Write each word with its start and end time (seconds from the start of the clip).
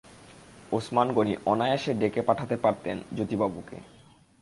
ওসমান 0.71 1.07
গনি 1.13 1.33
অনায়াসে 1.45 1.91
ডেকে 1.93 2.21
পাঠাতে 2.21 2.55
পারতেন 2.57 2.95
জ্যোতিবাবুকে। 3.15 3.77